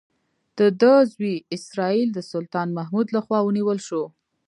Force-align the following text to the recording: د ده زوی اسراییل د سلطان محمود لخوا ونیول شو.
د 0.57 0.59
ده 0.81 0.93
زوی 1.13 1.35
اسراییل 1.55 2.09
د 2.13 2.19
سلطان 2.31 2.67
محمود 2.77 3.07
لخوا 3.15 3.39
ونیول 3.43 3.79
شو. 3.87 4.03